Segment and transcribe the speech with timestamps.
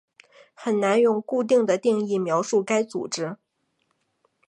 [0.55, 3.37] 很难用固定的定义描述该组织。